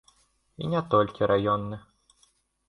[0.63, 1.81] І не толькі раённы.